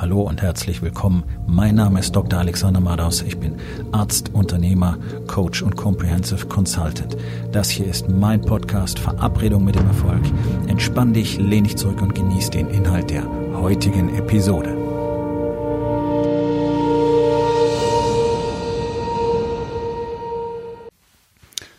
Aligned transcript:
Hallo 0.00 0.22
und 0.22 0.42
herzlich 0.42 0.80
willkommen. 0.80 1.24
Mein 1.48 1.74
Name 1.74 1.98
ist 1.98 2.14
Dr. 2.14 2.38
Alexander 2.38 2.78
Madaus. 2.78 3.20
Ich 3.22 3.36
bin 3.36 3.56
Arzt, 3.90 4.32
Unternehmer, 4.32 4.96
Coach 5.26 5.60
und 5.60 5.74
Comprehensive 5.74 6.46
Consultant. 6.46 7.16
Das 7.50 7.68
hier 7.68 7.88
ist 7.88 8.08
mein 8.08 8.40
Podcast 8.40 9.00
Verabredung 9.00 9.64
mit 9.64 9.74
dem 9.74 9.88
Erfolg. 9.88 10.22
Entspann 10.68 11.14
dich, 11.14 11.38
lehn 11.38 11.64
dich 11.64 11.76
zurück 11.76 12.00
und 12.00 12.14
genieß 12.14 12.50
den 12.50 12.70
Inhalt 12.70 13.10
der 13.10 13.24
heutigen 13.54 14.14
Episode. 14.14 14.76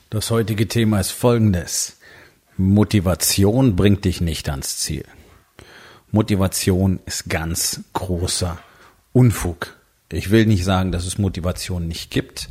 Das 0.10 0.30
heutige 0.30 0.68
Thema 0.68 1.00
ist 1.00 1.12
folgendes. 1.12 1.98
Motivation 2.58 3.78
bringt 3.78 4.04
dich 4.04 4.20
nicht 4.20 4.50
ans 4.50 4.76
Ziel. 4.76 5.06
Motivation 6.12 7.00
ist 7.06 7.30
ganz 7.30 7.82
großer 7.94 8.58
Unfug. 9.14 9.76
Ich 10.12 10.32
will 10.32 10.46
nicht 10.46 10.64
sagen, 10.64 10.92
dass 10.92 11.06
es 11.06 11.18
Motivation 11.18 11.88
nicht 11.88 12.10
gibt, 12.10 12.50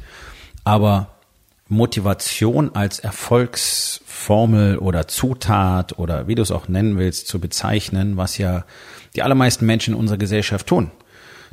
aber 0.65 1.11
Motivation 1.69 2.75
als 2.75 2.99
Erfolgsformel 2.99 4.79
oder 4.79 5.09
Zutat 5.09 5.99
oder 5.99 6.29
wie 6.29 6.35
du 6.35 6.43
es 6.43 6.51
auch 6.51 6.69
nennen 6.69 6.99
willst, 6.99 7.29
zu 7.29 7.41
bezeichnen, 7.41 8.17
was 8.17 8.39
ja 8.39 8.65
die 9.17 9.23
allermeisten 9.23 9.67
Menschen 9.67 9.95
in 9.95 10.01
unserer 10.01 10.19
Gesellschaft 10.19 10.67
tun. 10.67 10.91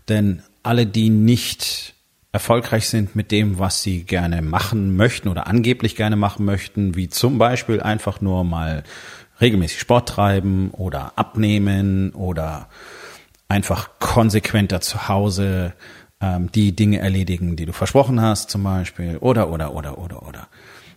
Denn 0.08 0.44
alle, 0.63 0.85
die 0.85 1.10
nicht 1.10 1.96
erfolgreich 2.32 2.90
sind 2.90 3.16
mit 3.16 3.32
dem, 3.32 3.60
was 3.60 3.82
sie 3.82 4.04
gerne 4.04 4.41
machen 4.41 4.96
möchten 4.96 5.30
oder 5.30 5.48
angeblich 5.48 5.96
gerne 5.96 6.18
machen 6.18 6.46
möchten, 6.46 6.96
wie 6.96 7.08
zum 7.08 7.38
Beispiel 7.38 7.82
einfach 7.82 8.20
nur 8.20 8.44
mal 8.44 8.84
regelmäßig 9.41 9.80
Sport 9.80 10.09
treiben 10.09 10.71
oder 10.71 11.13
abnehmen 11.17 12.12
oder 12.12 12.70
einfach 13.48 13.89
konsequenter 13.99 14.81
zu 14.81 15.07
Hause 15.07 15.73
ähm, 16.21 16.52
die 16.52 16.76
Dinge 16.76 16.99
erledigen, 16.99 17.55
die 17.55 17.65
du 17.65 17.73
versprochen 17.73 18.21
hast, 18.21 18.49
zum 18.49 18.63
Beispiel, 18.63 19.18
oder, 19.18 19.49
oder, 19.49 19.73
oder, 19.73 19.98
oder, 19.98 20.27
oder. 20.27 20.48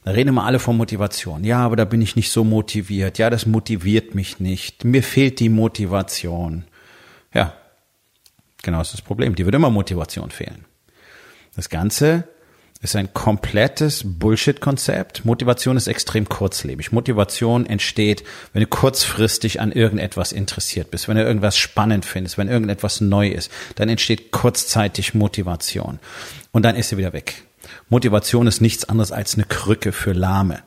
Da 0.05 0.13
reden 0.13 0.31
immer 0.31 0.45
alle 0.45 0.59
von 0.59 0.77
Motivation. 0.77 1.45
Ja, 1.45 1.59
aber 1.59 1.77
da 1.77 1.85
bin 1.85 2.01
ich 2.01 2.17
nicht 2.17 2.31
so 2.31 2.45
motiviert. 2.45 3.19
Ja, 3.19 3.29
das 3.29 3.47
motiviert 3.47 4.15
mich 4.15 4.41
nicht. 4.41 4.85
Mir 4.85 5.03
fehlt 5.03 5.41
die 5.41 5.51
Motivation. 5.51 6.65
Ja, 7.35 7.53
genau 8.63 8.81
ist 8.81 8.95
das 8.95 9.03
Problem. 9.03 9.35
Die 9.35 9.45
wird 9.45 9.55
immer 9.55 9.71
Motivation 9.71 10.31
fehlen. 10.31 10.65
Das 11.57 11.69
Ganze 11.69 12.25
ist 12.81 12.95
ein 12.95 13.13
komplettes 13.13 14.05
Bullshit-Konzept. 14.05 15.25
Motivation 15.25 15.77
ist 15.77 15.89
extrem 15.89 16.29
kurzlebig. 16.29 16.93
Motivation 16.93 17.67
entsteht, 17.67 18.23
wenn 18.53 18.63
du 18.63 18.69
kurzfristig 18.69 19.61
an 19.61 19.73
irgendetwas 19.73 20.31
interessiert 20.31 20.91
bist, 20.91 21.09
wenn 21.09 21.17
du 21.17 21.25
irgendwas 21.25 21.59
spannend 21.59 22.05
findest, 22.05 22.39
wenn 22.39 22.49
irgendetwas 22.49 23.01
neu 23.01 23.29
ist, 23.29 23.51
dann 23.75 23.89
entsteht 23.89 24.31
kurzzeitig 24.31 25.15
Motivation. 25.15 25.99
Und 26.53 26.63
dann 26.63 26.77
ist 26.77 26.91
sie 26.91 26.99
wieder 26.99 27.13
weg. 27.13 27.43
Motivation 27.89 28.47
ist 28.47 28.61
nichts 28.61 28.89
anderes 28.89 29.11
als 29.11 29.35
eine 29.35 29.45
Krücke 29.45 29.93
für 29.93 30.13
Lahme. 30.13 30.63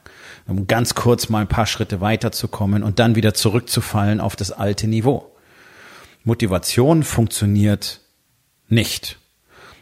Um 0.48 0.68
ganz 0.68 0.96
kurz 0.96 1.30
mal 1.30 1.40
ein 1.40 1.48
paar 1.48 1.66
Schritte 1.66 2.02
weiterzukommen 2.02 2.84
und 2.84 3.00
dann 3.00 3.16
wieder 3.16 3.34
zurückzufallen 3.34 4.20
auf 4.20 4.36
das 4.36 4.52
alte 4.52 4.88
Niveau. 4.88 5.34
Motivation 6.26 7.04
funktioniert 7.04 8.02
nicht. 8.68 9.21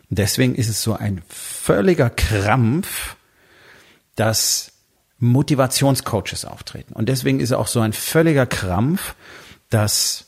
Deswegen 0.09 0.55
ist 0.55 0.69
es 0.69 0.81
so 0.81 0.93
ein 0.93 1.21
völliger 1.27 2.09
Krampf, 2.09 3.15
dass 4.15 4.71
Motivationscoaches 5.19 6.45
auftreten. 6.45 6.93
Und 6.93 7.09
deswegen 7.09 7.39
ist 7.39 7.49
es 7.49 7.57
auch 7.57 7.67
so 7.67 7.79
ein 7.79 7.93
völliger 7.93 8.45
Krampf, 8.45 9.15
dass, 9.69 10.25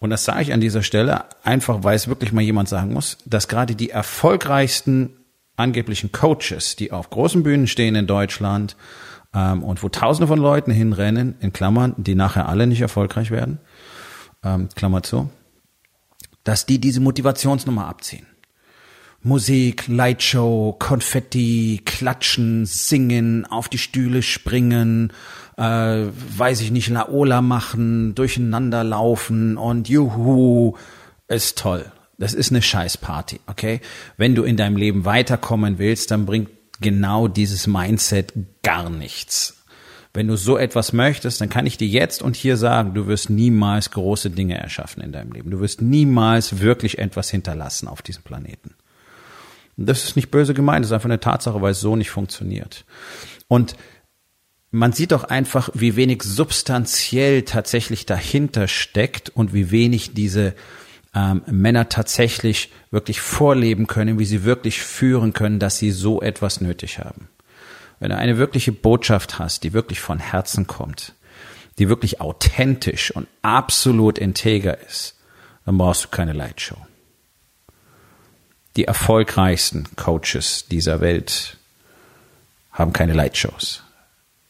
und 0.00 0.10
das 0.10 0.24
sage 0.24 0.42
ich 0.42 0.52
an 0.52 0.60
dieser 0.60 0.82
Stelle, 0.82 1.24
einfach 1.44 1.84
weil 1.84 1.94
es 1.94 2.08
wirklich 2.08 2.32
mal 2.32 2.42
jemand 2.42 2.68
sagen 2.68 2.92
muss, 2.92 3.18
dass 3.26 3.48
gerade 3.48 3.76
die 3.76 3.90
erfolgreichsten 3.90 5.16
angeblichen 5.56 6.12
Coaches, 6.12 6.76
die 6.76 6.92
auf 6.92 7.10
großen 7.10 7.42
Bühnen 7.42 7.66
stehen 7.66 7.94
in 7.94 8.06
Deutschland 8.06 8.76
ähm, 9.34 9.62
und 9.62 9.82
wo 9.82 9.88
Tausende 9.88 10.26
von 10.26 10.38
Leuten 10.38 10.70
hinrennen, 10.70 11.36
in 11.40 11.52
Klammern, 11.52 11.94
die 11.96 12.14
nachher 12.14 12.48
alle 12.48 12.66
nicht 12.66 12.80
erfolgreich 12.80 13.30
werden, 13.30 13.58
ähm, 14.42 14.68
Klammer 14.74 15.02
zu, 15.02 15.30
dass 16.44 16.66
die 16.66 16.78
diese 16.78 17.00
Motivationsnummer 17.00 17.86
abziehen. 17.86 18.26
Musik, 19.22 19.88
Lightshow, 19.88 20.76
Konfetti, 20.78 21.82
Klatschen, 21.84 22.66
Singen, 22.66 23.44
auf 23.44 23.68
die 23.68 23.78
Stühle 23.78 24.22
springen, 24.22 25.12
äh, 25.56 25.62
weiß 25.62 26.60
ich 26.60 26.70
nicht, 26.70 26.88
Laola 26.88 27.42
machen, 27.42 28.14
durcheinander 28.14 28.84
laufen 28.84 29.56
und 29.56 29.88
juhu, 29.88 30.74
ist 31.28 31.58
toll. 31.58 31.90
Das 32.18 32.34
ist 32.34 32.50
eine 32.50 32.62
Scheißparty, 32.62 33.40
okay? 33.46 33.80
Wenn 34.16 34.34
du 34.34 34.44
in 34.44 34.56
deinem 34.56 34.76
Leben 34.76 35.04
weiterkommen 35.04 35.78
willst, 35.78 36.10
dann 36.10 36.24
bringt 36.24 36.48
genau 36.80 37.28
dieses 37.28 37.66
Mindset 37.66 38.32
gar 38.62 38.90
nichts. 38.90 39.56
Wenn 40.14 40.28
du 40.28 40.36
so 40.36 40.56
etwas 40.56 40.94
möchtest, 40.94 41.42
dann 41.42 41.50
kann 41.50 41.66
ich 41.66 41.76
dir 41.76 41.88
jetzt 41.88 42.22
und 42.22 42.36
hier 42.36 42.56
sagen, 42.56 42.94
du 42.94 43.06
wirst 43.06 43.28
niemals 43.28 43.90
große 43.90 44.30
Dinge 44.30 44.56
erschaffen 44.56 45.02
in 45.02 45.12
deinem 45.12 45.32
Leben. 45.32 45.50
Du 45.50 45.60
wirst 45.60 45.82
niemals 45.82 46.60
wirklich 46.60 46.98
etwas 46.98 47.28
hinterlassen 47.28 47.86
auf 47.86 48.00
diesem 48.00 48.22
Planeten. 48.22 48.74
Das 49.76 50.04
ist 50.04 50.16
nicht 50.16 50.30
böse 50.30 50.54
gemeint, 50.54 50.84
das 50.84 50.90
ist 50.90 50.94
einfach 50.94 51.08
eine 51.08 51.20
Tatsache, 51.20 51.60
weil 51.60 51.72
es 51.72 51.80
so 51.80 51.96
nicht 51.96 52.10
funktioniert. 52.10 52.84
Und 53.48 53.76
man 54.70 54.92
sieht 54.92 55.12
doch 55.12 55.24
einfach, 55.24 55.70
wie 55.74 55.96
wenig 55.96 56.22
substanziell 56.22 57.42
tatsächlich 57.42 58.06
dahinter 58.06 58.68
steckt 58.68 59.30
und 59.30 59.54
wie 59.54 59.70
wenig 59.70 60.14
diese 60.14 60.54
ähm, 61.14 61.42
Männer 61.46 61.88
tatsächlich 61.88 62.72
wirklich 62.90 63.20
vorleben 63.20 63.86
können, 63.86 64.18
wie 64.18 64.24
sie 64.24 64.44
wirklich 64.44 64.82
führen 64.82 65.32
können, 65.32 65.58
dass 65.58 65.78
sie 65.78 65.90
so 65.90 66.20
etwas 66.20 66.60
nötig 66.60 66.98
haben. 66.98 67.28
Wenn 68.00 68.10
du 68.10 68.16
eine 68.16 68.38
wirkliche 68.38 68.72
Botschaft 68.72 69.38
hast, 69.38 69.62
die 69.62 69.72
wirklich 69.72 70.00
von 70.00 70.18
Herzen 70.18 70.66
kommt, 70.66 71.14
die 71.78 71.88
wirklich 71.88 72.20
authentisch 72.20 73.10
und 73.10 73.28
absolut 73.42 74.18
integer 74.18 74.78
ist, 74.86 75.18
dann 75.64 75.78
brauchst 75.78 76.04
du 76.04 76.08
keine 76.08 76.32
Lightshow 76.32 76.76
die 78.76 78.84
erfolgreichsten 78.84 79.84
Coaches 79.96 80.66
dieser 80.70 81.00
Welt 81.00 81.56
haben 82.70 82.92
keine 82.92 83.14
Lightshows 83.14 83.82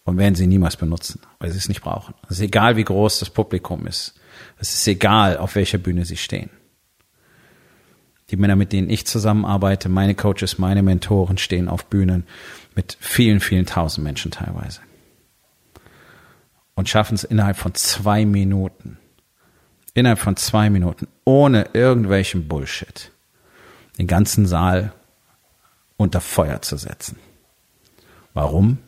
und 0.04 0.18
werden 0.18 0.34
sie 0.34 0.46
niemals 0.46 0.76
benutzen, 0.76 1.20
weil 1.38 1.50
sie 1.50 1.58
es 1.58 1.68
nicht 1.68 1.80
brauchen. 1.80 2.14
Es 2.24 2.38
ist 2.38 2.40
egal, 2.40 2.76
wie 2.76 2.84
groß 2.84 3.20
das 3.20 3.30
Publikum 3.30 3.86
ist. 3.86 4.14
Es 4.58 4.74
ist 4.74 4.86
egal, 4.88 5.36
auf 5.36 5.54
welcher 5.54 5.78
Bühne 5.78 6.04
sie 6.04 6.16
stehen. 6.16 6.50
Die 8.30 8.36
Männer, 8.36 8.56
mit 8.56 8.72
denen 8.72 8.90
ich 8.90 9.06
zusammenarbeite, 9.06 9.88
meine 9.88 10.16
Coaches, 10.16 10.58
meine 10.58 10.82
Mentoren 10.82 11.38
stehen 11.38 11.68
auf 11.68 11.86
Bühnen 11.86 12.26
mit 12.74 12.96
vielen, 13.00 13.38
vielen 13.38 13.66
tausend 13.66 14.04
Menschen 14.04 14.32
teilweise. 14.32 14.80
Und 16.74 16.88
schaffen 16.88 17.14
es 17.14 17.24
innerhalb 17.24 17.56
von 17.56 17.74
zwei 17.74 18.26
Minuten, 18.26 18.98
innerhalb 19.94 20.18
von 20.18 20.36
zwei 20.36 20.68
Minuten, 20.68 21.06
ohne 21.24 21.70
irgendwelchen 21.72 22.48
Bullshit, 22.48 23.12
den 23.98 24.06
ganzen 24.06 24.46
Saal 24.46 24.92
unter 25.96 26.20
Feuer 26.20 26.62
zu 26.62 26.76
setzen. 26.76 27.18
Warum? 28.34 28.78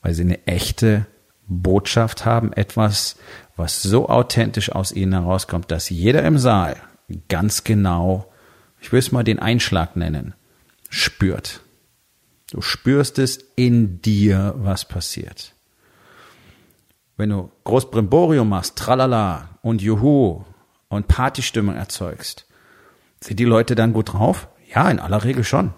Weil 0.00 0.14
sie 0.14 0.22
eine 0.22 0.46
echte 0.46 1.06
Botschaft 1.46 2.24
haben, 2.24 2.52
etwas, 2.52 3.16
was 3.56 3.82
so 3.82 4.08
authentisch 4.08 4.72
aus 4.72 4.92
ihnen 4.92 5.12
herauskommt, 5.12 5.70
dass 5.70 5.90
jeder 5.90 6.22
im 6.24 6.38
Saal 6.38 6.76
ganz 7.28 7.64
genau, 7.64 8.32
ich 8.80 8.92
will 8.92 8.98
es 8.98 9.12
mal 9.12 9.24
den 9.24 9.38
Einschlag 9.38 9.96
nennen, 9.96 10.34
spürt. 10.88 11.60
Du 12.50 12.60
spürst 12.60 13.18
es 13.18 13.38
in 13.56 14.02
dir, 14.02 14.54
was 14.58 14.84
passiert. 14.84 15.54
Wenn 17.16 17.30
du 17.30 17.50
Großbrimborium 17.64 18.48
machst, 18.48 18.76
tralala 18.76 19.58
und 19.62 19.82
juhu 19.82 20.44
und 20.88 21.08
Partystimmung 21.08 21.76
erzeugst, 21.76 22.46
sind 23.22 23.38
die 23.38 23.44
Leute 23.44 23.74
dann 23.74 23.92
gut 23.92 24.12
drauf? 24.12 24.48
Ja, 24.74 24.90
in 24.90 24.98
aller 24.98 25.24
Regel 25.24 25.44
schon. 25.44 25.72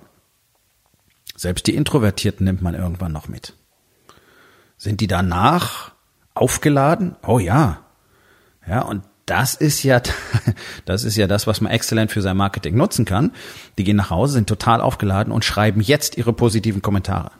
Selbst 1.36 1.66
die 1.66 1.74
Introvertierten 1.74 2.44
nimmt 2.44 2.62
man 2.62 2.74
irgendwann 2.74 3.12
noch 3.12 3.28
mit. 3.28 3.54
Sind 4.76 5.00
die 5.00 5.06
danach 5.06 5.92
aufgeladen? 6.34 7.16
Oh 7.26 7.38
ja. 7.38 7.84
Ja, 8.66 8.82
und 8.82 9.02
das 9.26 9.54
ist 9.54 9.82
ja, 9.82 10.00
das 10.84 11.04
ist 11.04 11.16
ja 11.16 11.26
das, 11.26 11.46
was 11.46 11.60
man 11.60 11.72
exzellent 11.72 12.12
für 12.12 12.22
sein 12.22 12.36
Marketing 12.36 12.76
nutzen 12.76 13.04
kann. 13.04 13.32
Die 13.78 13.84
gehen 13.84 13.96
nach 13.96 14.10
Hause, 14.10 14.34
sind 14.34 14.48
total 14.48 14.80
aufgeladen 14.80 15.32
und 15.32 15.44
schreiben 15.44 15.80
jetzt 15.80 16.16
ihre 16.16 16.32
positiven 16.32 16.82
Kommentare. 16.82 17.30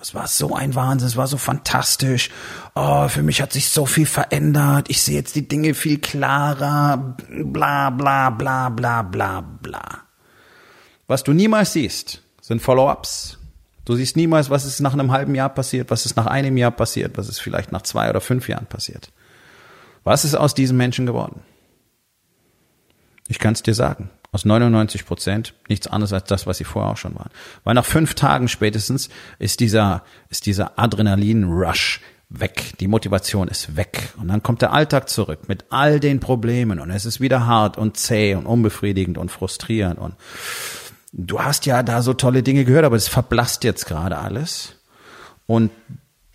Es 0.00 0.14
war 0.14 0.26
so 0.26 0.54
ein 0.54 0.74
Wahnsinn, 0.74 1.08
es 1.08 1.16
war 1.16 1.26
so 1.26 1.38
fantastisch. 1.38 2.30
Oh, 2.74 3.08
für 3.08 3.22
mich 3.22 3.40
hat 3.40 3.52
sich 3.52 3.70
so 3.70 3.86
viel 3.86 4.06
verändert. 4.06 4.90
Ich 4.90 5.02
sehe 5.02 5.16
jetzt 5.16 5.34
die 5.36 5.48
Dinge 5.48 5.74
viel 5.74 5.98
klarer. 5.98 7.16
Bla 7.28 7.90
bla 7.90 8.30
bla 8.30 8.68
bla 8.68 9.02
bla 9.02 9.40
bla. 9.40 10.02
Was 11.06 11.24
du 11.24 11.32
niemals 11.32 11.72
siehst, 11.72 12.22
sind 12.40 12.60
Follow-ups. 12.60 13.38
Du 13.84 13.94
siehst 13.94 14.16
niemals, 14.16 14.50
was 14.50 14.64
ist 14.64 14.80
nach 14.80 14.92
einem 14.92 15.12
halben 15.12 15.34
Jahr 15.34 15.48
passiert, 15.48 15.90
was 15.90 16.04
ist 16.04 16.16
nach 16.16 16.26
einem 16.26 16.56
Jahr 16.56 16.72
passiert, 16.72 17.16
was 17.16 17.28
ist 17.28 17.40
vielleicht 17.40 17.70
nach 17.70 17.82
zwei 17.82 18.10
oder 18.10 18.20
fünf 18.20 18.48
Jahren 18.48 18.66
passiert. 18.66 19.12
Was 20.02 20.24
ist 20.24 20.34
aus 20.34 20.54
diesen 20.54 20.76
Menschen 20.76 21.06
geworden? 21.06 21.42
Ich 23.28 23.38
kann 23.38 23.54
es 23.54 23.62
dir 23.62 23.74
sagen. 23.74 24.10
Aus 24.36 24.44
99 24.44 25.06
Prozent 25.06 25.54
nichts 25.66 25.86
anderes 25.86 26.12
als 26.12 26.24
das, 26.24 26.46
was 26.46 26.58
sie 26.58 26.64
vorher 26.64 26.92
auch 26.92 26.98
schon 26.98 27.14
waren. 27.14 27.30
Weil 27.64 27.72
nach 27.72 27.86
fünf 27.86 28.12
Tagen 28.12 28.48
spätestens 28.48 29.08
ist 29.38 29.60
dieser, 29.60 30.04
ist 30.28 30.44
dieser 30.44 30.78
Adrenalin-Rush 30.78 32.02
weg. 32.28 32.74
Die 32.78 32.86
Motivation 32.86 33.48
ist 33.48 33.76
weg. 33.76 34.10
Und 34.20 34.28
dann 34.28 34.42
kommt 34.42 34.60
der 34.60 34.74
Alltag 34.74 35.08
zurück 35.08 35.48
mit 35.48 35.64
all 35.70 36.00
den 36.00 36.20
Problemen 36.20 36.80
und 36.80 36.90
es 36.90 37.06
ist 37.06 37.18
wieder 37.18 37.46
hart 37.46 37.78
und 37.78 37.96
zäh 37.96 38.34
und 38.34 38.44
unbefriedigend 38.44 39.16
und 39.16 39.30
frustrierend 39.30 39.98
und 39.98 40.16
du 41.14 41.40
hast 41.40 41.64
ja 41.64 41.82
da 41.82 42.02
so 42.02 42.12
tolle 42.12 42.42
Dinge 42.42 42.66
gehört, 42.66 42.84
aber 42.84 42.96
es 42.96 43.08
verblasst 43.08 43.64
jetzt 43.64 43.86
gerade 43.86 44.18
alles. 44.18 44.74
Und 45.46 45.70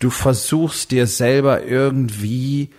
du 0.00 0.10
versuchst 0.10 0.90
dir 0.90 1.06
selber 1.06 1.62
irgendwie 1.62 2.70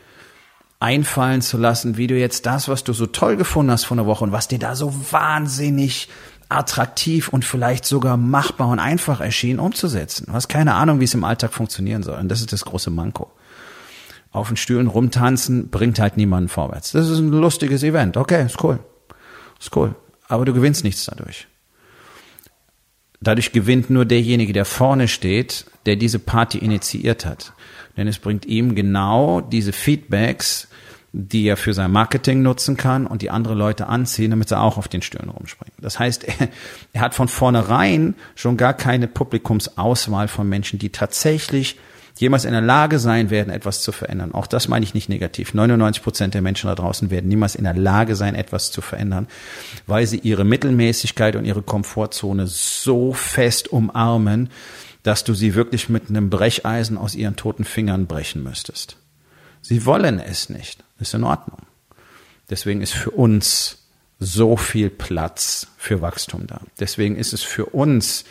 einfallen 0.84 1.42
zu 1.42 1.58
lassen, 1.58 1.96
wie 1.96 2.08
du 2.08 2.20
jetzt 2.20 2.46
das, 2.46 2.68
was 2.68 2.84
du 2.84 2.92
so 2.92 3.06
toll 3.06 3.38
gefunden 3.38 3.72
hast 3.72 3.86
vor 3.86 3.96
einer 3.96 4.06
Woche 4.06 4.26
und 4.26 4.34
was 4.34 4.50
dir 4.50 4.60
da 4.60 4.76
so 4.76 4.94
wahnsinnig 5.12 6.10
attraktiv 6.50 7.30
und 7.30 7.46
vielleicht 7.46 7.86
sogar 7.86 8.18
machbar 8.18 8.68
und 8.68 8.80
einfach 8.80 9.22
erschien, 9.22 9.60
umzusetzen. 9.60 10.26
Du 10.28 10.34
hast 10.34 10.50
keine 10.50 10.76
Ahnung, 10.76 11.00
wie 11.00 11.06
es 11.06 11.14
im 11.14 11.24
Alltag 11.24 11.54
funktionieren 11.54 12.04
soll. 12.04 12.20
Und 12.20 12.28
das 12.28 12.42
ist 12.42 12.52
das 12.52 12.66
große 12.66 12.90
Manko. 12.90 13.32
Auf 14.32 14.50
den 14.50 14.58
Stühlen 14.58 14.88
rumtanzen 14.88 15.70
bringt 15.70 16.00
halt 16.00 16.18
niemanden 16.18 16.50
vorwärts. 16.50 16.92
Das 16.92 17.08
ist 17.08 17.20
ein 17.20 17.30
lustiges 17.30 17.82
Event. 17.84 18.18
Okay, 18.18 18.46
ist 18.46 18.62
cool. 18.62 18.80
Ist 19.60 19.74
cool. 19.78 19.96
Aber 20.28 20.44
du 20.44 20.54
gewinnst 20.54 20.84
nichts 20.84 21.06
dadurch. 21.06 21.48
Dadurch 23.22 23.54
gewinnt 23.54 23.90
nur 23.90 24.04
derjenige, 24.04 24.52
der 24.52 24.66
vorne 24.66 25.08
steht, 25.08 25.66
der 25.86 25.96
diese 25.96 26.20
Party 26.20 26.58
initiiert 26.58 27.26
hat. 27.26 27.54
Denn 27.98 28.08
es 28.08 28.20
bringt 28.20 28.46
ihm 28.46 28.76
genau 28.76 29.42
diese 29.42 29.74
Feedbacks, 29.74 30.68
die 31.12 31.46
er 31.46 31.58
für 31.58 31.76
sein 31.76 31.92
Marketing 31.92 32.42
nutzen 32.42 32.76
kann 32.76 33.06
und 33.06 33.22
die 33.22 33.30
andere 33.30 33.54
Leute 33.54 33.86
anziehen, 33.86 34.32
damit 34.32 34.50
sie 34.50 34.58
auch 34.58 34.78
auf 34.78 34.88
den 34.88 35.04
Stühlen 35.04 35.30
rumspringen. 35.30 35.74
Das 35.80 36.00
heißt, 36.00 36.24
er, 36.40 36.50
er 36.92 37.02
hat 37.02 37.14
von 37.14 37.28
vornherein 37.28 38.16
schon 38.36 38.58
gar 38.58 38.74
keine 38.74 39.08
Publikumsauswahl 39.08 40.28
von 40.28 40.50
Menschen, 40.50 40.80
die 40.80 40.90
tatsächlich 40.90 41.78
jemals 42.18 42.46
in 42.46 42.52
der 42.52 42.62
Lage 42.62 43.00
sein 43.00 43.30
werden, 43.30 43.52
etwas 43.52 43.82
zu 43.82 43.92
verändern. 43.92 44.34
Auch 44.34 44.48
das 44.48 44.68
meine 44.68 44.84
ich 44.84 44.94
nicht 44.94 45.10
negativ. 45.10 45.54
99 45.54 46.04
Prozent 46.04 46.34
der 46.34 46.42
Menschen 46.42 46.68
da 46.68 46.76
draußen 46.76 47.10
werden 47.10 47.28
niemals 47.28 47.56
in 47.56 47.64
der 47.64 47.74
Lage 47.74 48.16
sein, 48.16 48.36
etwas 48.36 48.72
zu 48.72 48.82
verändern, 48.82 49.28
weil 49.88 50.06
sie 50.06 50.20
ihre 50.20 50.44
Mittelmäßigkeit 50.44 51.36
und 51.36 51.46
ihre 51.46 51.62
Komfortzone 51.62 52.48
so 52.48 53.14
fest 53.14 53.68
umarmen, 53.70 54.50
dass 55.04 55.24
du 55.24 55.34
sie 55.34 55.56
wirklich 55.56 55.90
mit 55.90 56.10
einem 56.10 56.30
Brecheisen 56.30 56.98
aus 56.98 57.16
ihren 57.16 57.36
toten 57.36 57.66
Fingern 57.66 58.08
brechen 58.08 58.42
müsstest. 58.42 58.98
Sie 59.62 59.86
wollen 59.86 60.20
es 60.20 60.50
nicht. 60.50 60.84
Ist 61.00 61.14
in 61.14 61.24
Ordnung. 61.24 61.60
Deswegen 62.50 62.82
ist 62.82 62.94
für 62.94 63.12
uns 63.12 63.80
so 64.20 64.56
viel 64.56 64.90
Platz 64.90 65.68
für 65.78 66.02
Wachstum 66.02 66.48
da. 66.48 66.62
Deswegen 66.80 67.16
ist 67.16 67.34
es 67.34 67.44
für 67.44 67.66
uns, 67.68 68.24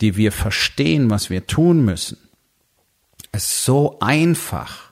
die 0.00 0.16
wir 0.16 0.32
verstehen, 0.32 1.10
was 1.10 1.30
wir 1.30 1.46
tun 1.46 1.84
müssen, 1.84 2.18
es 3.32 3.64
so 3.64 3.98
einfach, 4.00 4.88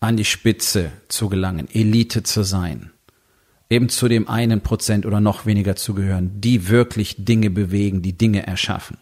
an 0.00 0.16
die 0.16 0.24
Spitze 0.24 0.92
zu 1.08 1.28
gelangen, 1.28 1.68
Elite 1.72 2.22
zu 2.22 2.44
sein, 2.44 2.92
eben 3.68 3.88
zu 3.88 4.08
dem 4.08 4.28
einen 4.28 4.60
Prozent 4.60 5.04
oder 5.04 5.20
noch 5.20 5.44
weniger 5.44 5.74
zu 5.76 5.94
gehören, 5.94 6.40
die 6.40 6.68
wirklich 6.68 7.16
Dinge 7.18 7.50
bewegen, 7.50 8.02
die 8.02 8.16
Dinge 8.16 8.46
erschaffen. 8.46 8.96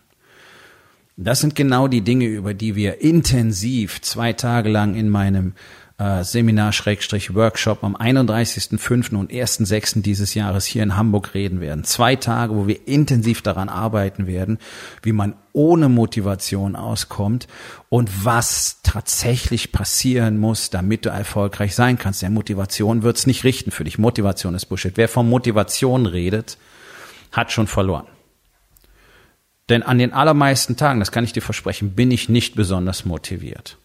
Das 1.18 1.40
sind 1.40 1.54
genau 1.54 1.88
die 1.88 2.02
Dinge, 2.02 2.26
über 2.26 2.52
die 2.52 2.76
wir 2.76 3.00
intensiv 3.00 4.02
zwei 4.02 4.34
Tage 4.34 4.68
lang 4.68 4.94
in 4.94 5.08
meinem 5.08 5.54
äh, 5.96 6.22
Seminar-Workshop 6.22 7.82
am 7.82 7.96
31.05. 7.96 9.16
und 9.16 9.32
1.06. 9.32 10.02
dieses 10.02 10.34
Jahres 10.34 10.66
hier 10.66 10.82
in 10.82 10.94
Hamburg 10.94 11.32
reden 11.32 11.62
werden. 11.62 11.84
Zwei 11.84 12.16
Tage, 12.16 12.54
wo 12.54 12.66
wir 12.66 12.86
intensiv 12.86 13.40
daran 13.40 13.70
arbeiten 13.70 14.26
werden, 14.26 14.58
wie 15.02 15.12
man 15.12 15.36
ohne 15.54 15.88
Motivation 15.88 16.76
auskommt 16.76 17.48
und 17.88 18.26
was 18.26 18.80
tatsächlich 18.82 19.72
passieren 19.72 20.36
muss, 20.36 20.68
damit 20.68 21.06
du 21.06 21.08
erfolgreich 21.08 21.74
sein 21.74 21.96
kannst. 21.96 22.20
Der 22.20 22.28
Motivation 22.28 23.02
wird's 23.02 23.26
nicht 23.26 23.42
richten 23.42 23.70
für 23.70 23.84
dich. 23.84 23.96
Motivation 23.96 24.54
ist 24.54 24.66
Bullshit. 24.66 24.98
Wer 24.98 25.08
von 25.08 25.26
Motivation 25.30 26.04
redet, 26.04 26.58
hat 27.32 27.52
schon 27.52 27.68
verloren. 27.68 28.06
Denn 29.68 29.82
an 29.82 29.98
den 29.98 30.12
allermeisten 30.12 30.76
Tagen, 30.76 31.00
das 31.00 31.12
kann 31.12 31.24
ich 31.24 31.32
dir 31.32 31.42
versprechen, 31.42 31.94
bin 31.94 32.10
ich 32.10 32.28
nicht 32.28 32.54
besonders 32.54 33.04
motiviert. 33.04 33.78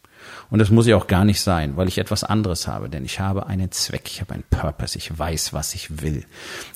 Und 0.51 0.59
das 0.59 0.69
muss 0.69 0.85
ich 0.85 0.93
auch 0.93 1.07
gar 1.07 1.23
nicht 1.23 1.41
sein, 1.41 1.77
weil 1.77 1.87
ich 1.87 1.97
etwas 1.97 2.23
anderes 2.23 2.67
habe, 2.67 2.89
denn 2.89 3.05
ich 3.05 3.19
habe 3.19 3.47
einen 3.47 3.71
Zweck, 3.71 4.03
ich 4.07 4.21
habe 4.21 4.33
einen 4.33 4.43
Purpose, 4.49 4.97
ich 4.97 5.17
weiß, 5.17 5.53
was 5.53 5.73
ich 5.73 6.01
will. 6.01 6.25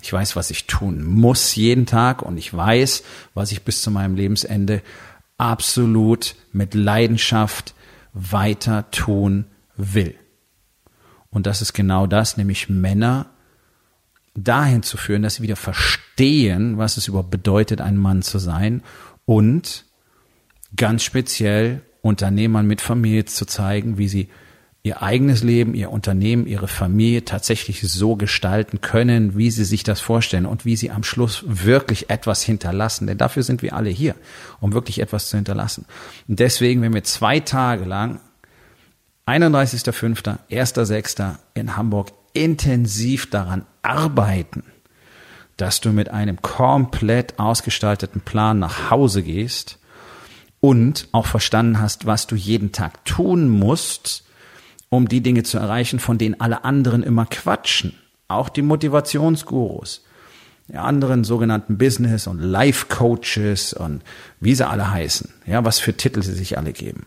Ich 0.01 0.11
weiß, 0.11 0.35
was 0.35 0.49
ich 0.49 0.65
tun 0.65 1.03
muss 1.03 1.55
jeden 1.55 1.85
Tag 1.85 2.21
und 2.21 2.37
ich 2.37 2.55
weiß, 2.55 3.03
was 3.33 3.51
ich 3.51 3.63
bis 3.63 3.81
zu 3.81 3.91
meinem 3.91 4.15
Lebensende 4.15 4.81
absolut 5.37 6.35
mit 6.53 6.73
Leidenschaft 6.73 7.75
weiter 8.13 8.89
tun 8.91 9.45
will. 9.75 10.15
Und 11.29 11.45
das 11.45 11.61
ist 11.61 11.73
genau 11.73 12.07
das, 12.07 12.37
nämlich 12.37 12.69
Männer 12.69 13.25
dahin 14.35 14.83
zu 14.83 14.97
führen, 14.97 15.23
dass 15.23 15.35
sie 15.35 15.43
wieder 15.43 15.55
verstehen, 15.55 16.77
was 16.77 16.97
es 16.97 17.07
überhaupt 17.07 17.31
bedeutet, 17.31 17.81
ein 17.81 17.97
Mann 17.97 18.21
zu 18.21 18.37
sein 18.37 18.83
und 19.25 19.85
ganz 20.75 21.03
speziell 21.03 21.81
Unternehmern 22.01 22.67
mit 22.67 22.81
Familie 22.81 23.25
zu 23.25 23.45
zeigen, 23.45 23.97
wie 23.97 24.07
sie 24.07 24.29
ihr 24.83 25.01
eigenes 25.01 25.41
Leben, 25.41 25.73
ihr 25.73 25.89
Unternehmen, 25.89 26.45
ihre 26.45 26.67
Familie 26.67 27.25
tatsächlich 27.25 27.81
so 27.81 28.15
gestalten 28.15 28.81
können, 28.81 29.35
wie 29.35 29.49
sie 29.49 29.65
sich 29.65 29.81
das 29.83 29.99
vorstellen 29.99 30.45
und 30.45 30.63
wie 30.63 30.75
sie 30.75 30.91
am 30.91 31.03
Schluss 31.03 31.43
wirklich 31.47 32.11
etwas 32.11 32.43
hinterlassen. 32.43 33.07
Denn 33.07 33.17
dafür 33.17 33.41
sind 33.41 33.63
wir 33.63 33.73
alle 33.73 33.89
hier, 33.89 34.13
um 34.59 34.73
wirklich 34.73 35.01
etwas 35.01 35.29
zu 35.29 35.37
hinterlassen. 35.37 35.85
Und 36.27 36.39
deswegen, 36.39 36.83
wenn 36.83 36.93
wir 36.93 37.03
zwei 37.03 37.39
Tage 37.39 37.85
lang, 37.85 38.19
31.05., 39.25 40.37
1.06. 40.51 41.35
in 41.55 41.75
Hamburg 41.75 42.11
intensiv 42.35 43.29
daran 43.29 43.65
arbeiten, 43.81 44.63
dass 45.57 45.81
du 45.81 45.91
mit 45.91 46.09
einem 46.09 46.41
komplett 46.41 47.39
ausgestalteten 47.39 48.21
Plan 48.21 48.59
nach 48.59 48.89
Hause 48.91 49.23
gehst, 49.23 49.79
und 50.65 51.09
auch 51.11 51.27
verstanden 51.27 51.79
hast, 51.79 52.07
was 52.07 52.25
du 52.25 52.35
jeden 52.35 52.71
Tag 52.71 53.05
tun 53.05 53.49
musst, 53.49 54.23
um 54.89 55.07
die 55.07 55.21
Dinge 55.21 55.43
zu 55.43 55.59
erreichen, 55.59 55.99
von 55.99 56.17
denen 56.17 56.41
alle 56.41 56.63
anderen 56.63 57.03
immer 57.03 57.27
quatschen. 57.27 57.93
Auch 58.27 58.49
die 58.49 58.63
Motivationsgurus, 58.63 60.03
die 60.67 60.77
anderen 60.77 61.23
sogenannten 61.23 61.77
Business- 61.77 62.25
und 62.25 62.39
Life-Coaches 62.39 63.73
und 63.73 64.01
wie 64.39 64.55
sie 64.55 64.67
alle 64.67 64.89
heißen, 64.89 65.29
ja, 65.45 65.63
was 65.63 65.77
für 65.77 65.95
Titel 65.95 66.23
sie 66.23 66.33
sich 66.33 66.57
alle 66.57 66.73
geben. 66.73 67.05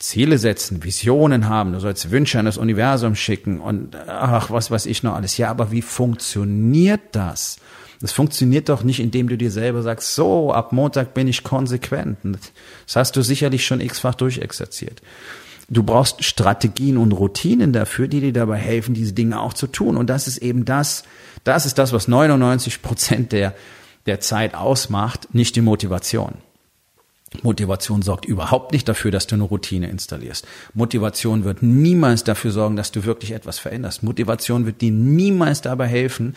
Ziele 0.00 0.38
setzen, 0.38 0.82
Visionen 0.82 1.48
haben, 1.48 1.72
du 1.72 1.78
sollst 1.78 2.10
Wünsche 2.10 2.38
an 2.38 2.46
das 2.46 2.56
Universum 2.56 3.14
schicken 3.14 3.60
und 3.60 3.94
ach, 3.94 4.50
was 4.50 4.70
weiß 4.70 4.86
ich 4.86 5.02
noch 5.02 5.14
alles. 5.14 5.36
Ja, 5.36 5.50
aber 5.50 5.70
wie 5.70 5.82
funktioniert 5.82 7.02
das? 7.12 7.58
Das 8.00 8.10
funktioniert 8.10 8.70
doch 8.70 8.82
nicht, 8.82 8.98
indem 8.98 9.28
du 9.28 9.36
dir 9.36 9.50
selber 9.50 9.82
sagst, 9.82 10.14
so, 10.14 10.54
ab 10.54 10.72
Montag 10.72 11.12
bin 11.12 11.28
ich 11.28 11.44
konsequent. 11.44 12.16
Das 12.86 12.96
hast 12.96 13.14
du 13.14 13.20
sicherlich 13.20 13.66
schon 13.66 13.82
x-fach 13.82 14.14
durchexerziert. 14.14 15.02
Du 15.68 15.82
brauchst 15.82 16.24
Strategien 16.24 16.96
und 16.96 17.12
Routinen 17.12 17.74
dafür, 17.74 18.08
die 18.08 18.20
dir 18.20 18.32
dabei 18.32 18.56
helfen, 18.56 18.94
diese 18.94 19.12
Dinge 19.12 19.38
auch 19.38 19.52
zu 19.52 19.66
tun. 19.66 19.98
Und 19.98 20.08
das 20.08 20.26
ist 20.26 20.38
eben 20.38 20.64
das, 20.64 21.04
das 21.44 21.66
ist 21.66 21.76
das, 21.76 21.92
was 21.92 22.08
99 22.08 22.80
Prozent 22.80 23.32
der, 23.32 23.54
der 24.06 24.20
Zeit 24.20 24.54
ausmacht, 24.54 25.34
nicht 25.34 25.54
die 25.56 25.60
Motivation. 25.60 26.36
Motivation 27.42 28.02
sorgt 28.02 28.24
überhaupt 28.24 28.72
nicht 28.72 28.88
dafür, 28.88 29.10
dass 29.10 29.26
du 29.26 29.36
eine 29.36 29.44
Routine 29.44 29.88
installierst. 29.88 30.46
Motivation 30.74 31.44
wird 31.44 31.62
niemals 31.62 32.24
dafür 32.24 32.50
sorgen, 32.50 32.76
dass 32.76 32.90
du 32.90 33.04
wirklich 33.04 33.30
etwas 33.32 33.58
veränderst. 33.58 34.02
Motivation 34.02 34.66
wird 34.66 34.80
dir 34.80 34.90
niemals 34.90 35.62
dabei 35.62 35.86
helfen, 35.86 36.34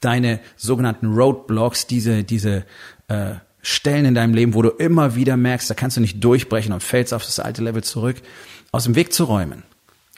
deine 0.00 0.40
sogenannten 0.56 1.14
Roadblocks, 1.14 1.86
diese, 1.86 2.24
diese 2.24 2.64
äh, 3.06 3.34
Stellen 3.62 4.04
in 4.04 4.14
deinem 4.16 4.34
Leben, 4.34 4.54
wo 4.54 4.62
du 4.62 4.70
immer 4.70 5.14
wieder 5.14 5.36
merkst, 5.36 5.70
da 5.70 5.74
kannst 5.74 5.96
du 5.96 6.00
nicht 6.00 6.22
durchbrechen 6.22 6.72
und 6.72 6.82
fällst 6.82 7.14
auf 7.14 7.24
das 7.24 7.38
alte 7.38 7.62
Level 7.62 7.84
zurück, 7.84 8.16
aus 8.72 8.84
dem 8.84 8.96
Weg 8.96 9.12
zu 9.12 9.24
räumen. 9.24 9.62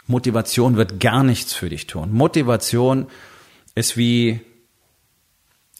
Motivation 0.07 0.77
wird 0.77 1.01
gar 1.01 1.23
nichts 1.23 1.53
für 1.53 1.69
dich 1.69 1.87
tun. 1.87 2.13
Motivation 2.13 3.07
ist 3.75 3.99
wie, 3.99 4.41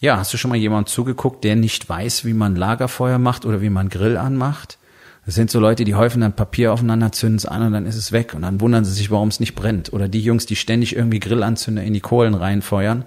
ja, 0.01 0.17
hast 0.17 0.33
du 0.33 0.37
schon 0.37 0.49
mal 0.49 0.57
jemanden 0.57 0.87
zugeguckt, 0.87 1.43
der 1.43 1.55
nicht 1.55 1.87
weiß, 1.87 2.25
wie 2.25 2.33
man 2.33 2.55
Lagerfeuer 2.55 3.17
macht 3.17 3.45
oder 3.45 3.61
wie 3.61 3.69
man 3.69 3.89
Grill 3.89 4.17
anmacht? 4.17 4.77
Das 5.25 5.33
sind 5.33 5.49
so 5.49 5.59
Leute, 5.59 5.85
die 5.85 5.95
häufen 5.95 6.21
dann 6.21 6.35
Papier 6.35 6.71
aufeinander, 6.71 7.11
zünden 7.11 7.37
es 7.37 7.47
an 7.47 7.63
und 7.63 7.73
dann 7.73 7.87
ist 7.87 7.95
es 7.95 8.11
weg 8.11 8.35
und 8.35 8.43
dann 8.43 8.61
wundern 8.61 8.85
sie 8.85 8.93
sich, 8.93 9.09
warum 9.09 9.29
es 9.29 9.39
nicht 9.39 9.55
brennt. 9.55 9.91
Oder 9.91 10.07
die 10.07 10.21
Jungs, 10.21 10.45
die 10.45 10.55
ständig 10.55 10.95
irgendwie 10.95 11.19
Grillanzünder 11.19 11.81
in 11.81 11.93
die 11.93 11.99
Kohlen 11.99 12.35
reinfeuern 12.35 13.05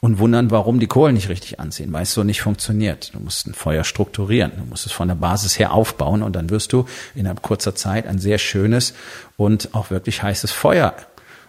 und 0.00 0.18
wundern, 0.18 0.50
warum 0.50 0.80
die 0.80 0.88
Kohlen 0.88 1.14
nicht 1.14 1.28
richtig 1.28 1.60
anziehen, 1.60 1.92
weil 1.92 2.02
es 2.02 2.14
so 2.14 2.24
nicht 2.24 2.42
funktioniert. 2.42 3.14
Du 3.14 3.20
musst 3.20 3.46
ein 3.46 3.54
Feuer 3.54 3.84
strukturieren, 3.84 4.50
du 4.56 4.64
musst 4.64 4.86
es 4.86 4.92
von 4.92 5.06
der 5.06 5.14
Basis 5.14 5.56
her 5.56 5.72
aufbauen 5.72 6.24
und 6.24 6.34
dann 6.34 6.50
wirst 6.50 6.72
du 6.72 6.86
innerhalb 7.14 7.42
kurzer 7.42 7.76
Zeit 7.76 8.08
ein 8.08 8.18
sehr 8.18 8.38
schönes 8.38 8.94
und 9.36 9.72
auch 9.72 9.90
wirklich 9.90 10.20
heißes 10.20 10.50
Feuer 10.50 10.94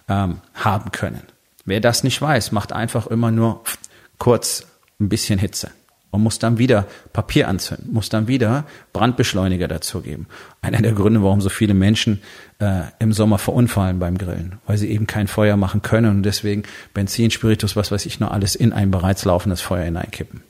ähm, 0.07 0.41
haben 0.53 0.91
können. 0.91 1.23
Wer 1.65 1.81
das 1.81 2.03
nicht 2.03 2.21
weiß, 2.21 2.51
macht 2.51 2.71
einfach 2.71 3.07
immer 3.07 3.31
nur 3.31 3.63
kurz 4.19 4.67
ein 4.99 5.09
bisschen 5.09 5.39
Hitze 5.39 5.71
und 6.13 6.21
muss 6.21 6.37
dann 6.37 6.59
wieder 6.59 6.85
Papier 7.11 7.47
anzünden, 7.47 7.91
muss 7.91 8.09
dann 8.09 8.27
wieder 8.27 8.65
Brandbeschleuniger 8.93 9.67
dazugeben. 9.67 10.27
Einer 10.61 10.81
der 10.81 10.93
Gründe, 10.93 11.23
warum 11.23 11.41
so 11.41 11.49
viele 11.49 11.73
Menschen 11.73 12.21
äh, 12.59 12.83
im 12.99 13.13
Sommer 13.13 13.39
verunfallen 13.39 13.97
beim 13.97 14.17
Grillen, 14.19 14.59
weil 14.67 14.77
sie 14.77 14.91
eben 14.91 15.07
kein 15.07 15.27
Feuer 15.27 15.57
machen 15.57 15.81
können 15.81 16.17
und 16.17 16.23
deswegen 16.23 16.63
Benzin, 16.93 17.31
Spiritus, 17.31 17.75
was 17.75 17.91
weiß 17.91 18.05
ich 18.05 18.19
nur 18.19 18.31
alles 18.31 18.53
in 18.53 18.73
ein 18.73 18.91
bereits 18.91 19.25
laufendes 19.25 19.61
Feuer 19.61 19.85
hineinkippen. 19.85 20.41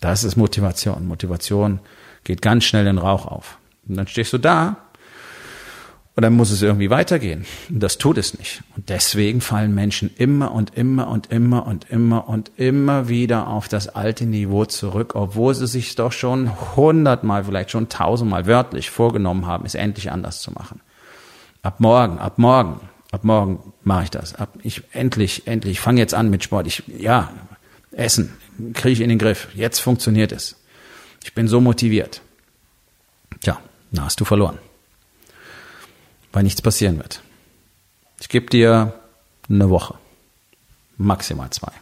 Das 0.00 0.24
ist 0.24 0.36
Motivation. 0.36 1.08
Motivation 1.08 1.80
geht 2.24 2.42
ganz 2.42 2.64
schnell 2.64 2.86
in 2.86 2.98
Rauch 2.98 3.26
auf. 3.26 3.58
Und 3.88 3.96
dann 3.96 4.06
stehst 4.06 4.34
du 4.34 4.38
da 4.38 4.76
und 6.18 6.22
dann 6.22 6.32
muss 6.32 6.50
es 6.50 6.62
irgendwie 6.62 6.90
weitergehen. 6.90 7.46
Und 7.68 7.80
das 7.80 7.96
tut 7.96 8.18
es 8.18 8.36
nicht. 8.36 8.64
Und 8.74 8.88
deswegen 8.88 9.40
fallen 9.40 9.72
Menschen 9.72 10.10
immer 10.16 10.50
und 10.50 10.76
immer 10.76 11.06
und 11.06 11.30
immer 11.30 11.64
und 11.64 11.88
immer 11.90 12.28
und 12.28 12.50
immer 12.56 13.08
wieder 13.08 13.46
auf 13.46 13.68
das 13.68 13.86
alte 13.86 14.26
Niveau 14.26 14.64
zurück, 14.64 15.14
obwohl 15.14 15.54
sie 15.54 15.68
sich 15.68 15.94
doch 15.94 16.10
schon 16.10 16.50
hundertmal, 16.74 17.44
vielleicht 17.44 17.70
schon 17.70 17.88
tausendmal 17.88 18.48
wörtlich 18.48 18.90
vorgenommen 18.90 19.46
haben, 19.46 19.64
es 19.64 19.76
endlich 19.76 20.10
anders 20.10 20.42
zu 20.42 20.50
machen. 20.50 20.80
Ab 21.62 21.78
morgen, 21.78 22.18
ab 22.18 22.36
morgen, 22.36 22.80
ab 23.12 23.22
morgen 23.22 23.72
mache 23.84 24.02
ich 24.02 24.10
das. 24.10 24.34
Ab 24.34 24.58
ich 24.64 24.82
endlich, 24.90 25.46
endlich, 25.46 25.74
ich 25.74 25.80
fange 25.80 26.00
jetzt 26.00 26.14
an 26.14 26.30
mit 26.30 26.42
Sport. 26.42 26.66
Ich 26.66 26.82
ja, 26.98 27.30
Essen 27.92 28.32
kriege 28.74 28.94
ich 28.94 29.00
in 29.02 29.08
den 29.08 29.18
Griff. 29.18 29.46
Jetzt 29.54 29.78
funktioniert 29.78 30.32
es. 30.32 30.56
Ich 31.22 31.32
bin 31.32 31.46
so 31.46 31.60
motiviert. 31.60 32.22
Tja, 33.40 33.60
na 33.92 34.06
hast 34.06 34.18
du 34.18 34.24
verloren 34.24 34.58
weil 36.32 36.42
nichts 36.42 36.62
passieren 36.62 36.98
wird. 36.98 37.22
Ich 38.20 38.28
gebe 38.28 38.46
dir 38.46 38.92
eine 39.48 39.70
Woche, 39.70 39.94
maximal 40.96 41.50
zwei. 41.50 41.72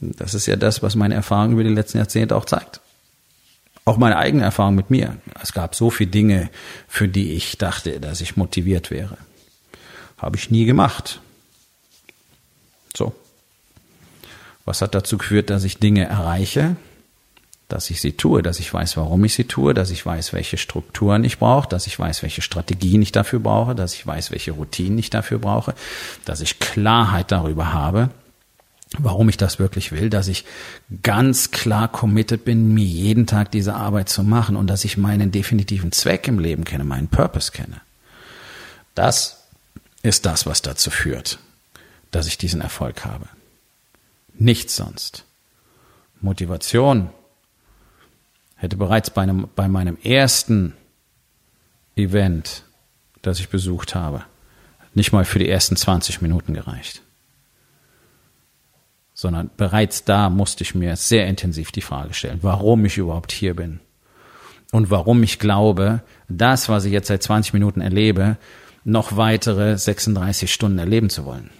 Das 0.00 0.34
ist 0.34 0.46
ja 0.46 0.56
das, 0.56 0.82
was 0.82 0.94
meine 0.94 1.14
Erfahrung 1.14 1.52
über 1.52 1.64
die 1.64 1.70
letzten 1.70 1.98
Jahrzehnte 1.98 2.36
auch 2.36 2.44
zeigt. 2.44 2.80
Auch 3.84 3.96
meine 3.96 4.16
eigene 4.16 4.42
Erfahrung 4.42 4.74
mit 4.74 4.90
mir. 4.90 5.16
Es 5.40 5.52
gab 5.52 5.74
so 5.74 5.90
viele 5.90 6.10
Dinge, 6.10 6.50
für 6.88 7.08
die 7.08 7.32
ich 7.32 7.56
dachte, 7.56 8.00
dass 8.00 8.20
ich 8.20 8.36
motiviert 8.36 8.90
wäre. 8.90 9.16
Habe 10.18 10.36
ich 10.36 10.50
nie 10.50 10.64
gemacht. 10.64 11.20
So. 12.96 13.14
Was 14.64 14.82
hat 14.82 14.94
dazu 14.94 15.18
geführt, 15.18 15.50
dass 15.50 15.62
ich 15.64 15.78
Dinge 15.78 16.04
erreiche, 16.04 16.76
dass 17.68 17.90
ich 17.90 18.00
sie 18.00 18.12
tue, 18.12 18.42
dass 18.42 18.60
ich 18.60 18.72
weiß, 18.72 18.96
warum 18.96 19.24
ich 19.24 19.34
sie 19.34 19.44
tue, 19.44 19.74
dass 19.74 19.90
ich 19.90 20.06
weiß, 20.06 20.32
welche 20.32 20.56
Strukturen 20.56 21.24
ich 21.24 21.38
brauche, 21.38 21.68
dass 21.68 21.86
ich 21.86 21.98
weiß, 21.98 22.22
welche 22.22 22.42
Strategien 22.42 23.02
ich 23.02 23.10
dafür 23.10 23.40
brauche, 23.40 23.74
dass 23.74 23.94
ich 23.94 24.06
weiß, 24.06 24.30
welche 24.30 24.52
Routinen 24.52 24.98
ich 24.98 25.10
dafür 25.10 25.38
brauche, 25.38 25.74
dass 26.24 26.40
ich 26.40 26.60
Klarheit 26.60 27.32
darüber 27.32 27.72
habe, 27.72 28.10
warum 28.98 29.28
ich 29.28 29.36
das 29.36 29.58
wirklich 29.58 29.90
will, 29.90 30.10
dass 30.10 30.28
ich 30.28 30.44
ganz 31.02 31.50
klar 31.50 31.88
committed 31.88 32.44
bin, 32.44 32.72
mir 32.72 32.84
jeden 32.84 33.26
Tag 33.26 33.50
diese 33.50 33.74
Arbeit 33.74 34.08
zu 34.08 34.22
machen 34.22 34.54
und 34.54 34.68
dass 34.68 34.84
ich 34.84 34.96
meinen 34.96 35.32
definitiven 35.32 35.90
Zweck 35.90 36.28
im 36.28 36.38
Leben 36.38 36.64
kenne, 36.64 36.84
meinen 36.84 37.08
Purpose 37.08 37.50
kenne. 37.50 37.80
Das 38.94 39.44
ist 40.02 40.24
das, 40.24 40.46
was 40.46 40.62
dazu 40.62 40.90
führt, 40.90 41.40
dass 42.12 42.28
ich 42.28 42.38
diesen 42.38 42.60
Erfolg 42.60 43.04
habe. 43.04 43.26
Nichts 44.38 44.76
sonst. 44.76 45.24
Motivation 46.20 47.10
hätte 48.66 48.76
bereits 48.76 49.10
bei, 49.10 49.22
einem, 49.22 49.48
bei 49.54 49.68
meinem 49.68 49.96
ersten 50.02 50.74
Event, 51.94 52.64
das 53.22 53.40
ich 53.40 53.48
besucht 53.48 53.94
habe, 53.94 54.24
nicht 54.92 55.12
mal 55.12 55.24
für 55.24 55.38
die 55.38 55.48
ersten 55.48 55.76
20 55.76 56.20
Minuten 56.20 56.52
gereicht. 56.52 57.02
Sondern 59.14 59.50
bereits 59.56 60.04
da 60.04 60.30
musste 60.30 60.64
ich 60.64 60.74
mir 60.74 60.96
sehr 60.96 61.26
intensiv 61.26 61.70
die 61.70 61.80
Frage 61.80 62.12
stellen, 62.12 62.40
warum 62.42 62.84
ich 62.84 62.98
überhaupt 62.98 63.32
hier 63.32 63.54
bin. 63.54 63.80
Und 64.72 64.90
warum 64.90 65.22
ich 65.22 65.38
glaube, 65.38 66.02
das, 66.28 66.68
was 66.68 66.84
ich 66.84 66.92
jetzt 66.92 67.08
seit 67.08 67.22
20 67.22 67.52
Minuten 67.54 67.80
erlebe, 67.80 68.36
noch 68.84 69.16
weitere 69.16 69.78
36 69.78 70.52
Stunden 70.52 70.78
erleben 70.78 71.08
zu 71.08 71.24
wollen. 71.24 71.50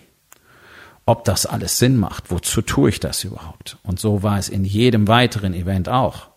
Ob 1.06 1.25
das 1.25 1.46
alles 1.46 1.78
Sinn 1.78 1.96
macht, 1.96 2.32
wozu 2.32 2.62
tue 2.62 2.90
ich 2.90 2.98
das 2.98 3.22
überhaupt? 3.22 3.78
Und 3.84 4.00
so 4.00 4.25
war 4.25 4.38
es 4.38 4.48
in 4.48 4.64
jedem 4.64 5.06
weiteren 5.06 5.54
Event 5.54 5.88
auch. 5.88 6.36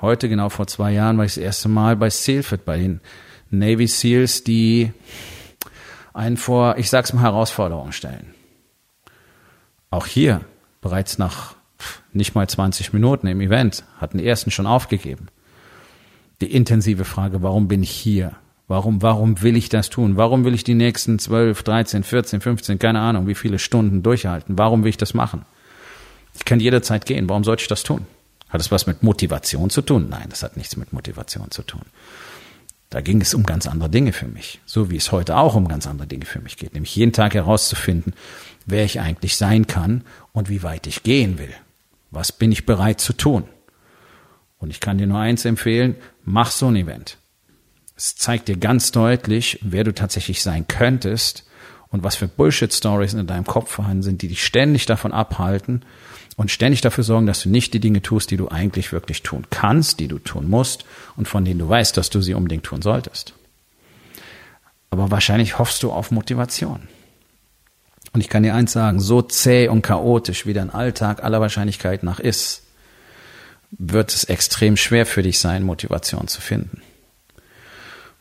Heute, 0.00 0.28
genau 0.28 0.50
vor 0.50 0.66
zwei 0.66 0.92
Jahren, 0.92 1.16
war 1.16 1.24
ich 1.24 1.34
das 1.34 1.42
erste 1.42 1.68
Mal 1.68 1.96
bei 1.96 2.10
Sealfit, 2.10 2.64
bei 2.64 2.76
den 2.76 3.00
Navy 3.50 3.86
Seals, 3.86 4.44
die 4.44 4.92
einen 6.12 6.36
vor, 6.36 6.76
ich 6.76 6.90
sag's 6.90 7.12
mal, 7.12 7.22
Herausforderungen 7.22 7.92
stellen. 7.92 8.34
Auch 9.90 10.06
hier, 10.06 10.42
bereits 10.82 11.16
nach 11.16 11.54
nicht 12.12 12.34
mal 12.34 12.48
20 12.48 12.92
Minuten 12.92 13.26
im 13.26 13.40
Event, 13.40 13.84
hatten 13.98 14.18
die 14.18 14.26
ersten 14.26 14.50
schon 14.50 14.66
aufgegeben. 14.66 15.28
Die 16.40 16.52
intensive 16.52 17.04
Frage, 17.04 17.42
warum 17.42 17.68
bin 17.68 17.82
ich 17.82 17.90
hier? 17.90 18.32
Warum, 18.68 19.00
warum 19.00 19.40
will 19.42 19.56
ich 19.56 19.68
das 19.68 19.90
tun? 19.90 20.16
Warum 20.16 20.44
will 20.44 20.54
ich 20.54 20.64
die 20.64 20.74
nächsten 20.74 21.18
12, 21.18 21.62
13, 21.62 22.02
14, 22.02 22.40
15, 22.40 22.78
keine 22.78 23.00
Ahnung, 23.00 23.26
wie 23.28 23.34
viele 23.34 23.58
Stunden 23.58 24.02
durchhalten? 24.02 24.58
Warum 24.58 24.82
will 24.82 24.90
ich 24.90 24.96
das 24.96 25.14
machen? 25.14 25.46
Ich 26.34 26.44
kann 26.44 26.60
jederzeit 26.60 27.06
gehen. 27.06 27.28
Warum 27.28 27.44
sollte 27.44 27.62
ich 27.62 27.68
das 27.68 27.82
tun? 27.82 28.06
Hat 28.48 28.60
es 28.60 28.70
was 28.70 28.86
mit 28.86 29.02
Motivation 29.02 29.70
zu 29.70 29.82
tun? 29.82 30.08
Nein, 30.08 30.26
das 30.28 30.42
hat 30.42 30.56
nichts 30.56 30.76
mit 30.76 30.92
Motivation 30.92 31.50
zu 31.50 31.62
tun. 31.62 31.82
Da 32.90 33.00
ging 33.00 33.20
es 33.20 33.34
um 33.34 33.42
ganz 33.42 33.66
andere 33.66 33.90
Dinge 33.90 34.12
für 34.12 34.28
mich, 34.28 34.60
so 34.64 34.90
wie 34.90 34.96
es 34.96 35.10
heute 35.10 35.36
auch 35.36 35.54
um 35.56 35.66
ganz 35.66 35.86
andere 35.86 36.06
Dinge 36.06 36.24
für 36.24 36.40
mich 36.40 36.56
geht, 36.56 36.74
nämlich 36.74 36.94
jeden 36.94 37.12
Tag 37.12 37.34
herauszufinden, 37.34 38.14
wer 38.64 38.84
ich 38.84 39.00
eigentlich 39.00 39.36
sein 39.36 39.66
kann 39.66 40.04
und 40.32 40.48
wie 40.48 40.62
weit 40.62 40.86
ich 40.86 41.02
gehen 41.02 41.38
will. 41.38 41.52
Was 42.10 42.30
bin 42.30 42.52
ich 42.52 42.64
bereit 42.64 43.00
zu 43.00 43.12
tun? 43.12 43.44
Und 44.58 44.70
ich 44.70 44.80
kann 44.80 44.98
dir 44.98 45.06
nur 45.06 45.18
eins 45.18 45.44
empfehlen, 45.44 45.96
mach 46.24 46.50
so 46.50 46.68
ein 46.68 46.76
Event. 46.76 47.18
Es 47.96 48.14
zeigt 48.14 48.48
dir 48.48 48.56
ganz 48.56 48.92
deutlich, 48.92 49.58
wer 49.62 49.82
du 49.82 49.92
tatsächlich 49.92 50.42
sein 50.42 50.68
könntest 50.68 51.46
und 51.88 52.04
was 52.04 52.14
für 52.14 52.28
Bullshit-Stories 52.28 53.14
in 53.14 53.26
deinem 53.26 53.46
Kopf 53.46 53.70
vorhanden 53.70 54.02
sind, 54.02 54.22
die 54.22 54.28
dich 54.28 54.44
ständig 54.44 54.86
davon 54.86 55.12
abhalten, 55.12 55.82
und 56.36 56.50
ständig 56.50 56.82
dafür 56.82 57.04
sorgen, 57.04 57.26
dass 57.26 57.42
du 57.42 57.48
nicht 57.48 57.74
die 57.74 57.80
Dinge 57.80 58.02
tust, 58.02 58.30
die 58.30 58.36
du 58.36 58.48
eigentlich 58.48 58.92
wirklich 58.92 59.22
tun 59.22 59.46
kannst, 59.50 60.00
die 60.00 60.08
du 60.08 60.18
tun 60.18 60.48
musst 60.48 60.84
und 61.16 61.26
von 61.26 61.44
denen 61.44 61.58
du 61.58 61.68
weißt, 61.68 61.96
dass 61.96 62.10
du 62.10 62.20
sie 62.20 62.34
unbedingt 62.34 62.64
tun 62.64 62.82
solltest. 62.82 63.32
Aber 64.90 65.10
wahrscheinlich 65.10 65.58
hoffst 65.58 65.82
du 65.82 65.90
auf 65.90 66.10
Motivation. 66.10 66.88
Und 68.12 68.20
ich 68.20 68.28
kann 68.28 68.42
dir 68.42 68.54
eins 68.54 68.72
sagen, 68.72 69.00
so 69.00 69.20
zäh 69.20 69.68
und 69.68 69.82
chaotisch 69.82 70.46
wie 70.46 70.54
dein 70.54 70.70
Alltag 70.70 71.22
aller 71.22 71.40
Wahrscheinlichkeit 71.40 72.02
nach 72.02 72.20
ist, 72.20 72.62
wird 73.70 74.14
es 74.14 74.24
extrem 74.24 74.76
schwer 74.76 75.06
für 75.06 75.22
dich 75.22 75.38
sein, 75.38 75.62
Motivation 75.62 76.28
zu 76.28 76.40
finden. 76.40 76.82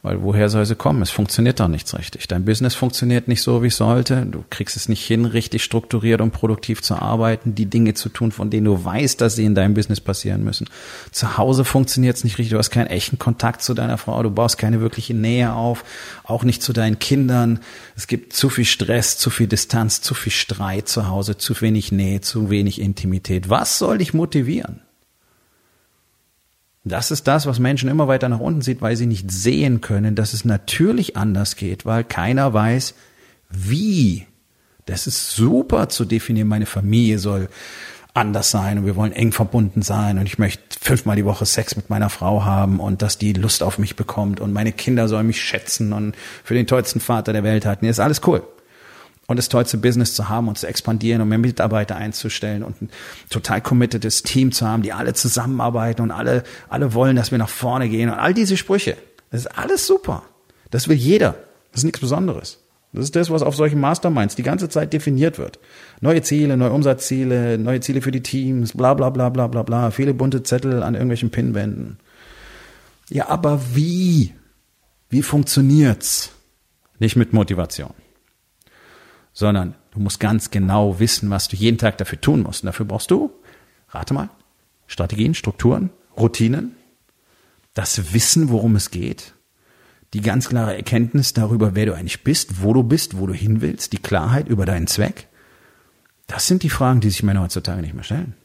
Weil 0.06 0.22
woher 0.22 0.50
soll 0.50 0.68
sie 0.68 0.76
kommen? 0.76 1.02
Es 1.02 1.10
funktioniert 1.10 1.60
doch 1.60 1.68
nichts 1.68 1.98
richtig. 1.98 2.28
Dein 2.28 2.46
Business 2.46 2.76
funktioniert 2.76 3.28
nicht 3.28 3.42
so, 3.42 3.64
wie 3.64 3.70
es 3.70 3.78
sollte. 3.78 4.28
Du 4.28 4.46
kriegst 4.52 4.76
es 4.76 4.88
nicht 4.88 5.04
hin, 5.04 5.26
richtig 5.26 5.64
strukturiert 5.64 6.22
und 6.22 6.30
produktiv 6.30 6.84
zu 6.84 6.94
arbeiten, 6.94 7.56
die 7.56 7.66
Dinge 7.66 7.96
zu 7.96 8.10
tun, 8.10 8.32
von 8.32 8.52
denen 8.52 8.66
du 8.66 8.86
weißt, 8.86 9.20
dass 9.20 9.36
sie 9.36 9.46
in 9.46 9.56
deinem 9.56 9.74
Business 9.74 10.00
passieren 10.00 10.44
müssen. 10.44 10.70
Zu 11.12 11.40
Hause 11.40 11.66
funktioniert 11.66 12.18
es 12.18 12.24
nicht 12.24 12.38
richtig. 12.38 12.52
Du 12.52 12.60
hast 12.60 12.70
keinen 12.70 12.86
echten 12.86 13.18
Kontakt 13.18 13.64
zu 13.64 13.74
deiner 13.74 13.98
Frau. 13.98 14.22
Du 14.22 14.30
baust 14.30 14.60
keine 14.60 14.80
wirkliche 14.80 15.16
Nähe 15.16 15.54
auf. 15.54 15.84
Auch 16.24 16.44
nicht 16.44 16.62
zu 16.62 16.72
deinen 16.72 17.00
Kindern. 17.00 17.62
Es 17.96 18.06
gibt 18.06 18.34
zu 18.34 18.50
viel 18.50 18.66
Stress, 18.66 19.18
zu 19.18 19.32
viel 19.32 19.48
Distanz, 19.48 20.02
zu 20.02 20.14
viel 20.14 20.32
Streit 20.32 20.88
zu 20.88 21.08
Hause, 21.08 21.38
zu 21.38 21.60
wenig 21.62 21.92
Nähe, 21.92 22.22
zu 22.22 22.52
wenig 22.52 22.80
Intimität. 22.80 23.50
Was 23.50 23.80
soll 23.80 23.98
dich 23.98 24.14
motivieren? 24.14 24.82
Das 26.88 27.10
ist 27.10 27.28
das, 27.28 27.48
was 27.48 27.58
Menschen 27.58 27.90
immer 27.90 28.08
weiter 28.08 28.30
nach 28.30 28.40
unten 28.40 28.62
sieht, 28.62 28.80
weil 28.80 28.96
sie 28.96 29.08
nicht 29.08 29.32
sehen 29.32 29.82
können, 29.82 30.14
dass 30.14 30.34
es 30.34 30.46
natürlich 30.46 31.18
anders 31.18 31.56
geht, 31.56 31.84
weil 31.86 32.04
keiner 32.04 32.54
weiß, 32.54 32.94
wie. 33.50 34.28
Das 34.86 35.08
ist 35.08 35.32
super 35.32 35.90
zu 35.90 36.06
definieren. 36.06 36.48
Meine 36.48 36.68
Familie 36.68 37.18
soll 37.18 37.50
anders 38.14 38.52
sein 38.52 38.78
und 38.78 38.86
wir 38.86 38.96
wollen 38.96 39.14
eng 39.14 39.32
verbunden 39.32 39.82
sein 39.82 40.20
und 40.20 40.28
ich 40.28 40.38
möchte 40.38 40.62
fünfmal 40.80 41.16
die 41.16 41.26
Woche 41.26 41.46
Sex 41.46 41.76
mit 41.76 41.90
meiner 41.90 42.12
Frau 42.12 42.46
haben 42.46 42.80
und 42.80 43.02
dass 43.02 43.18
die 43.18 43.34
Lust 43.34 43.64
auf 43.64 43.80
mich 43.80 43.96
bekommt 43.96 44.40
und 44.40 44.54
meine 44.54 44.72
Kinder 44.72 45.08
sollen 45.08 45.28
mich 45.28 45.42
schätzen 45.42 45.92
und 45.92 46.16
für 46.44 46.54
den 46.54 46.68
tollsten 46.68 47.02
Vater 47.02 47.34
der 47.34 47.44
Welt 47.44 47.66
halten. 47.66 47.88
Das 47.88 47.98
ist 47.98 48.00
alles 48.00 48.22
cool 48.26 48.44
und 49.28 49.38
das 49.38 49.50
tollste 49.50 49.78
Business 49.78 50.14
zu 50.14 50.30
haben 50.30 50.48
und 50.48 50.58
zu 50.58 50.68
expandieren 50.68 51.22
und 51.22 51.30
mehr 51.30 51.38
Mitarbeiter 51.38 51.96
einzustellen 51.96 52.64
und 52.64 52.82
ein 52.82 52.90
total 53.30 53.62
committedes 53.62 54.24
Team 54.24 54.52
zu 54.52 54.68
haben, 54.68 54.84
die 54.84 54.94
alle 54.94 55.14
zusammenarbeiten 55.14 56.02
und 56.02 56.12
alle, 56.12 56.44
alle 56.70 56.94
wollen, 56.94 57.16
dass 57.16 57.32
wir 57.32 57.38
nach 57.38 57.50
vorne 57.50 57.90
gehen 57.90 58.10
und 58.10 58.16
all 58.16 58.34
diese 58.34 58.58
Sprüche. 58.58 58.98
Das 59.32 59.42
ist 59.42 59.58
alles 59.58 59.88
super. 59.88 60.24
Das 60.70 60.88
will 60.88 60.98
jeder. 60.98 61.36
Das 61.72 61.82
ist 61.82 61.86
nichts 61.86 62.00
Besonderes. 62.00 62.60
Das 62.94 63.04
ist 63.04 63.16
das, 63.16 63.30
was 63.30 63.42
auf 63.42 63.56
solchen 63.56 63.82
Masterminds 63.82 64.36
die 64.36 64.44
ganze 64.44 64.70
Zeit 64.70 64.94
definiert 64.94 65.38
wird. 65.38 65.60
Neue 66.00 66.22
Ziele, 66.22 66.56
neue 66.56 66.72
Umsatzziele, 66.72 67.58
neue 67.58 67.82
Ziele 67.82 68.02
für 68.02 68.12
die 68.12 68.24
Teams, 68.24 68.72
bla 68.72 68.94
bla 68.94 69.10
bla 69.10 69.30
bla 69.30 69.48
bla 69.48 69.64
bla, 69.64 69.92
viele 69.92 70.14
bunte 70.14 70.44
Zettel 70.44 70.82
an 70.82 70.94
irgendwelchen 70.94 71.30
Pinwänden. 71.30 71.98
Ja, 73.10 73.28
aber 73.28 73.60
wie? 73.74 74.34
Wie 75.10 75.22
funktioniert's? 75.22 76.32
Nicht 77.00 77.18
mit 77.18 77.34
Motivation. 77.34 77.94
Sondern 79.36 79.76
du 79.92 80.00
musst 80.00 80.20
ganz 80.20 80.50
genau 80.50 81.00
wissen, 81.00 81.30
was 81.30 81.50
du 81.50 81.56
jeden 81.56 81.78
Tag 81.78 82.00
dafür 82.00 82.20
tun 82.20 82.42
musst. 82.42 82.64
Und 82.64 82.68
dafür 82.68 82.86
brauchst 82.88 83.12
du, 83.12 83.32
rate 83.90 84.16
mal, 84.16 84.30
Strategien, 84.88 85.36
Strukturen, 85.36 85.92
Routinen, 86.18 86.76
das 87.76 88.14
Wissen, 88.14 88.50
worum 88.50 88.78
es 88.78 88.90
geht, 88.90 89.34
die 90.14 90.22
ganz 90.22 90.48
klare 90.48 90.76
Erkenntnis 90.76 91.34
darüber, 91.34 91.76
wer 91.76 91.86
du 91.86 91.94
eigentlich 91.94 92.24
bist, 92.24 92.64
wo 92.64 92.74
du 92.74 92.82
bist, 92.82 93.20
wo 93.20 93.28
du 93.28 93.34
hin 93.34 93.60
willst, 93.60 93.92
die 93.92 93.98
Klarheit 93.98 94.48
über 94.48 94.66
deinen 94.66 94.88
Zweck. 94.88 95.28
Das 96.28 96.48
sind 96.48 96.64
die 96.64 96.70
Fragen, 96.70 97.02
die 97.02 97.10
sich 97.10 97.22
Männer 97.22 97.42
heutzutage 97.42 97.82
nicht 97.82 97.94
mehr 97.94 98.06
stellen. 98.06 98.36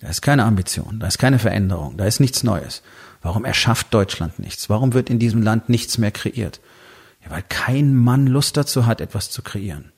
Da 0.00 0.08
ist 0.08 0.22
keine 0.22 0.44
Ambition, 0.44 1.00
da 1.00 1.08
ist 1.08 1.18
keine 1.18 1.40
Veränderung, 1.40 1.96
da 1.96 2.04
ist 2.04 2.20
nichts 2.20 2.44
Neues. 2.44 2.82
Warum 3.22 3.44
erschafft 3.44 3.92
Deutschland 3.92 4.38
nichts? 4.38 4.70
Warum 4.70 4.92
wird 4.92 5.10
in 5.10 5.18
diesem 5.18 5.42
Land 5.42 5.68
nichts 5.68 5.98
mehr 5.98 6.12
kreiert? 6.12 6.60
Ja, 7.24 7.30
weil 7.30 7.42
kein 7.48 7.94
Mann 7.94 8.26
Lust 8.26 8.56
dazu 8.56 8.86
hat, 8.86 9.00
etwas 9.00 9.30
zu 9.30 9.42
kreieren. 9.42 9.92